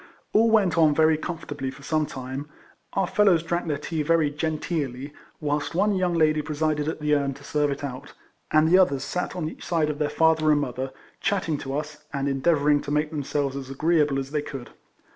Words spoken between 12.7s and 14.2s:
to make themselves as agreeable